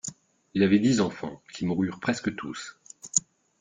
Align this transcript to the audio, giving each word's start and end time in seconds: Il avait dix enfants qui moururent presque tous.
Il 0.55 0.63
avait 0.63 0.79
dix 0.79 0.99
enfants 0.99 1.43
qui 1.53 1.63
moururent 1.63 1.99
presque 1.99 2.35
tous. 2.35 2.75